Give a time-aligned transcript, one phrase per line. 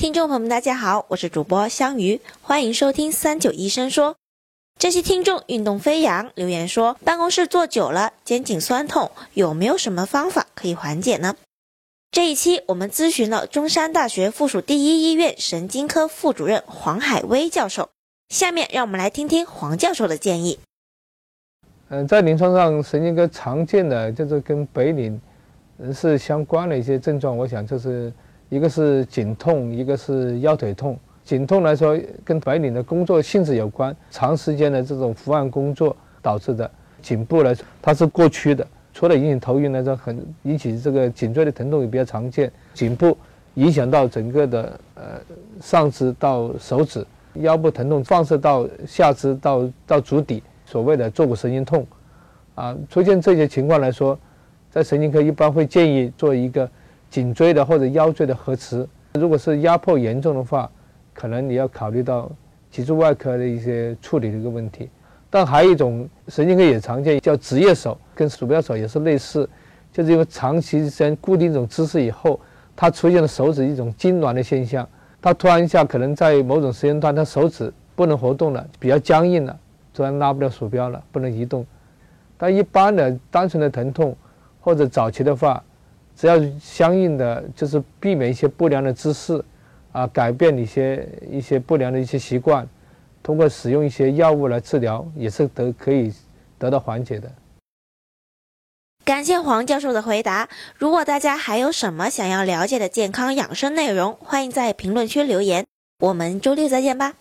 [0.00, 4.16] 听众朋友们，大家好，我是主播香鱼，欢迎收听三九医生说。
[4.78, 11.36] 这期听众运动飞扬留言说，办公室坐久了肩颈酸痛，有没有什么方法可以缓解呢？
[12.10, 17.90] 这一期我们咨询了中山大学附属第一医院神经科副主任黄海威教授，
[18.30, 20.58] 下面让我们来听听黄教授的建议。
[21.90, 25.20] 嗯，在临床上，神经科常见的就是跟白领
[25.76, 28.10] 人士相关的一些症状，我想就是
[28.50, 30.98] 一个是颈痛，一个是腰腿痛。
[31.24, 36.68] 颈痛来说，跟白领的工作性质有关，长时间的这种伏案工作导致的。
[37.00, 42.50] 颈部来说，它是过屈的，除了引起头晕来说，很引起这个颈椎的疼痛也比较常见。
[42.74, 43.16] 颈部
[43.54, 45.02] 影响到整个的呃
[45.62, 51.86] 上肢到手指，腰部疼痛放射到下肢到到足底，所谓的坐骨神经痛，
[52.56, 54.18] 啊，出现这些情况来说，
[54.70, 56.68] 在神经科一般会建议做一个
[57.10, 58.88] 颈椎的或者腰椎的核磁。
[59.14, 60.70] 如果是压迫严重的话，
[61.12, 62.30] 可能你要考虑到
[62.70, 64.88] 脊柱外科的一些处理的一个问题，
[65.28, 69.48] 但还有一种神经科也常见，叫职业手，跟鼠标手也是类似，
[69.92, 72.38] 就是因为长期时间固定一种姿势以后，
[72.76, 74.88] 它出现了手指一种痉挛的现象，
[75.20, 79.58] 它突然一下可能在某种时间段，它手指不能活动了，比较僵硬了，
[79.92, 81.66] 突然拉不了鼠标了，不能移动。
[82.38, 84.16] 但一般的单纯的疼痛
[84.60, 85.62] 或者早期的话，
[86.16, 89.44] 只要相应的就是避免一些不良的姿势。
[89.92, 92.64] 啊，改变一些一些不良的一些习惯，
[93.24, 96.14] 通过使用一些药物来治疗，也是得可以
[96.60, 97.28] 得到缓解的。
[99.04, 100.48] 感谢黄教授的回答。
[100.76, 105.66] 如果大家还有什么想要了解的健康养生内容，欢迎在评论区留言。
[105.98, 107.14] 我们周六再见吧。